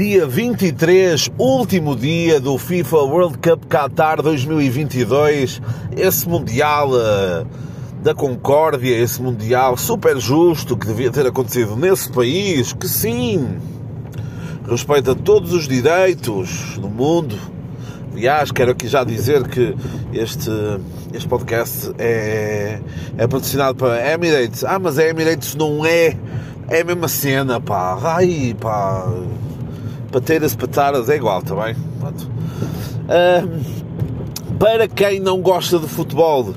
[0.00, 5.60] dia 23, último dia do FIFA World Cup Qatar 2022,
[5.94, 7.46] esse Mundial uh,
[8.02, 13.58] da Concórdia, esse Mundial super justo que devia ter acontecido nesse país, que sim,
[14.66, 17.36] respeita todos os direitos do mundo.
[18.14, 19.76] Aliás, quero aqui já dizer que
[20.14, 20.50] este,
[21.12, 22.80] este podcast é,
[23.18, 24.64] é patrocinado para Emirates.
[24.64, 26.16] Ah, mas a Emirates não é
[26.70, 27.98] é a mesma cena, pá.
[28.02, 29.12] Ai, pá.
[30.10, 31.74] Pateiras, pataras, é igual, tá bem?
[33.06, 33.60] Uh,
[34.58, 36.52] para quem não gosta de futebol,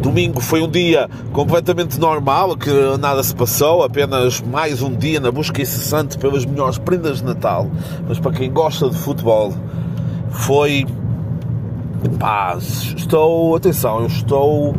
[0.00, 5.30] domingo foi um dia completamente normal, que nada se passou, apenas mais um dia na
[5.30, 7.70] busca incessante pelas melhores prendas de Natal.
[8.08, 9.52] Mas para quem gosta de futebol,
[10.30, 10.86] foi.
[12.18, 13.56] Pá, estou.
[13.56, 14.74] Atenção, eu estou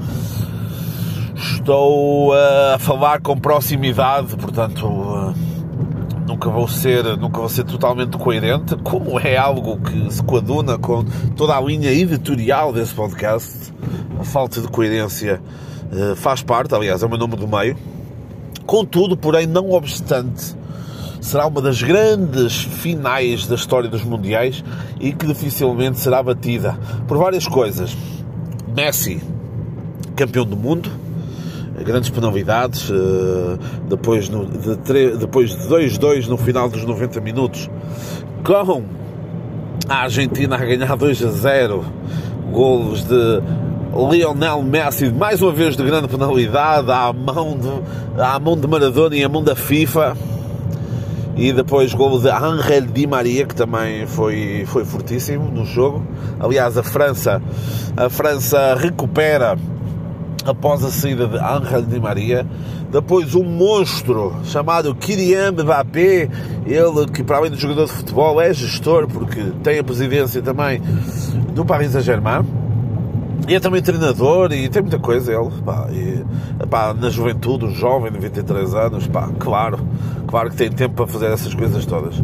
[1.35, 5.33] estou uh, a falar com proximidade, portanto uh,
[6.25, 11.03] nunca vou ser nunca vou ser totalmente coerente, como é algo que se coaduna com
[11.35, 13.73] toda a linha editorial desse podcast.
[14.19, 15.41] A falta de coerência
[15.91, 17.77] uh, faz parte, aliás, é o meu nome do meio.
[18.65, 20.55] Contudo, porém, não obstante,
[21.21, 24.63] será uma das grandes finais da história dos mundiais
[24.99, 27.95] e que dificilmente será batida por várias coisas.
[28.75, 29.21] Messi,
[30.15, 30.89] campeão do mundo,
[31.83, 33.57] grandes penalidades, eh,
[33.89, 37.69] depois, no, de, depois de 2-2 no final dos 90 minutos,
[38.43, 38.83] com
[39.87, 41.85] a Argentina a ganhar 2 a 0,
[42.51, 43.41] golos de
[44.11, 49.15] Lionel Messi, mais uma vez de grande penalidade, à mão de, à mão de Maradona
[49.15, 50.15] e à mão da FIFA.
[51.37, 56.01] E depois golo de Angel Di Maria, que também foi, foi fortíssimo no jogo.
[56.39, 57.41] Aliás, a França,
[57.97, 59.57] a França recupera
[60.45, 62.45] após a saída de Angel Di Maria.
[62.91, 66.29] Depois um monstro chamado Kylian Mbappé,
[66.65, 70.81] ele que para além de jogador de futebol é gestor, porque tem a presidência também
[71.53, 72.45] do Paris Saint-Germain.
[73.47, 76.23] E é também treinador e tem muita coisa ele, pá, e,
[76.67, 79.79] pá, na juventude, um jovem de 23 anos, pá, claro,
[80.25, 82.15] claro que tem tempo para fazer essas coisas todas.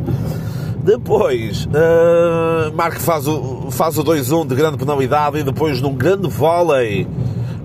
[0.83, 6.27] Depois, uh, Marco faz o, faz o 2-1 de grande penalidade e depois num grande
[6.27, 7.07] vôlei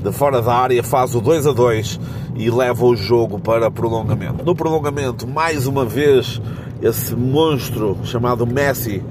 [0.02, 2.00] de fora da área faz o 2 a 2
[2.36, 4.44] e leva o jogo para prolongamento.
[4.44, 6.40] No prolongamento, mais uma vez,
[6.82, 9.02] esse monstro chamado Messi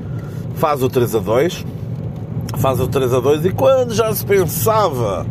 [0.56, 1.66] faz o 3 a 2
[2.58, 5.26] faz o 3 a 2 e quando já se pensava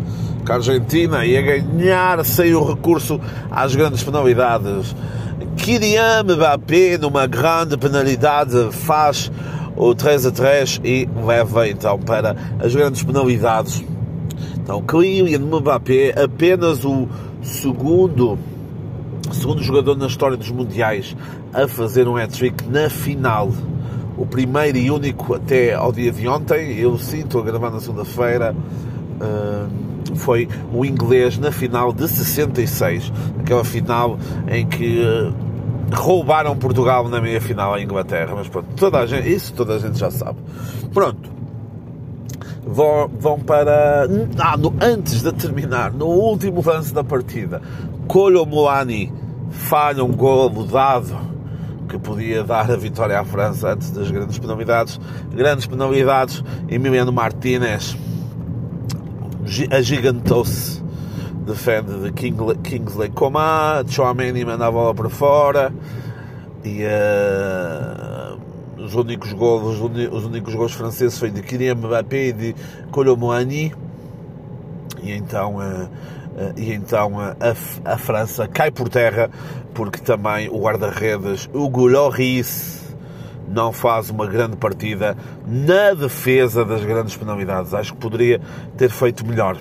[0.44, 3.20] que a Argentina ia ganhar sem o recurso
[3.50, 4.94] às grandes penalidades,
[5.56, 9.32] Kylian Mbappé, numa grande penalidade, faz
[9.76, 13.82] o 3 a 3 e leva então para as grandes penalidades
[14.64, 17.06] então, Kylian Mbappé, apenas o
[17.42, 18.38] segundo,
[19.30, 21.14] segundo jogador na história dos Mundiais
[21.52, 23.52] a fazer um hat-trick na final.
[24.16, 28.56] O primeiro e único até ao dia de ontem, eu sinto a gravar na segunda-feira,
[29.20, 33.12] uh, foi o inglês na final de 66.
[33.40, 38.32] Aquela final em que uh, roubaram Portugal na meia final à Inglaterra.
[38.34, 40.38] Mas pronto, toda a gente, isso toda a gente já sabe.
[40.94, 41.33] Pronto
[42.66, 44.06] vão, vão para.
[44.38, 47.60] Ah, no, antes de terminar, no último lance da partida,
[48.08, 49.12] Colo Moani
[49.50, 51.16] falha um golo dado
[51.88, 54.98] que podia dar a vitória à França antes das grandes penalidades.
[55.32, 57.96] Grandes penalidades, Emiliano Martínez
[59.70, 60.82] agigantou-se,
[61.46, 65.72] defende de Kingsley Coman, Chouameni manda a bola para fora
[66.64, 66.82] e.
[66.82, 69.80] Uh, os únicos gols,
[70.12, 72.56] os únicos gols franceses foi de Kylian Mbappé e de
[72.90, 73.72] Colomboani
[75.02, 77.36] e então uh, uh, e então uh,
[77.84, 79.30] a, a, França cai por terra
[79.74, 82.84] porque também o guarda-redes Hugo Lloris
[83.48, 85.16] não faz uma grande partida
[85.46, 87.74] na defesa das grandes penalidades.
[87.74, 88.40] Acho que poderia
[88.76, 89.58] ter feito melhor.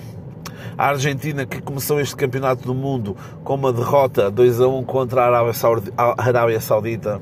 [0.76, 5.22] A Argentina, que começou este campeonato do mundo com uma derrota 2 a 1 contra
[5.22, 7.20] a Arábia Saudita,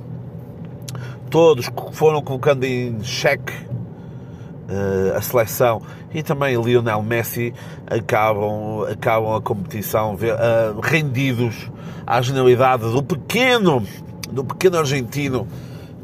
[1.33, 5.81] todos foram colocando em xeque uh, a seleção
[6.13, 7.55] e também Lionel Messi
[7.87, 11.71] acabam, acabam a competição uh, rendidos
[12.07, 13.83] à genialidade do pequeno,
[14.31, 15.49] do pequeno argentino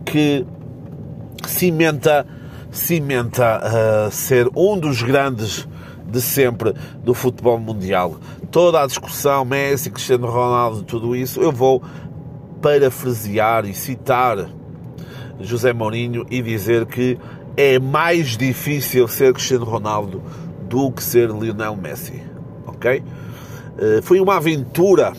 [0.07, 0.47] que
[1.47, 2.27] cimenta,
[2.71, 5.69] cimenta uh, ser um dos grandes
[6.07, 6.73] de sempre
[7.05, 8.17] do futebol mundial.
[8.51, 11.83] Toda a discussão, Messi, Cristiano Ronaldo, tudo isso, eu vou
[12.63, 14.49] parafrasear e citar
[15.41, 17.19] José Mourinho e dizer que
[17.57, 20.23] é mais difícil ser Cristiano Ronaldo
[20.69, 22.23] do que ser Lionel Messi.
[22.67, 23.03] Ok?
[23.79, 25.13] Eh, foi uma aventura,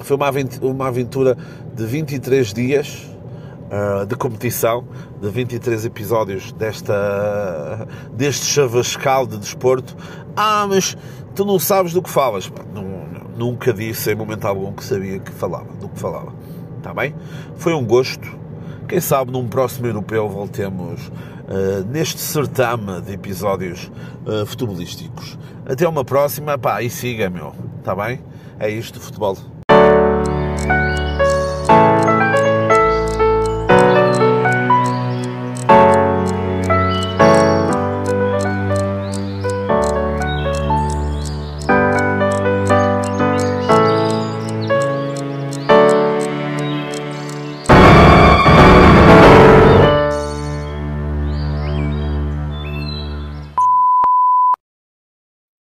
[0.00, 1.36] foi uma aventura, uma aventura
[1.74, 3.06] de 23 dias
[3.70, 4.84] uh, de competição,
[5.20, 9.96] de 23 episódios desta, deste chavascal de desporto.
[10.36, 10.96] Ah, mas
[11.34, 12.50] tu não sabes do que falas.
[13.36, 16.32] Nunca disse em momento algum que sabia que falava, do que falava.
[16.78, 17.14] Está bem?
[17.56, 18.41] Foi um gosto.
[18.92, 23.90] Quem sabe num próximo europeu voltemos uh, neste certame de episódios
[24.26, 25.38] uh, futebolísticos.
[25.64, 27.54] Até uma próxima, pá, e siga, meu.
[27.78, 28.20] Está bem?
[28.58, 29.38] É isto, futebol.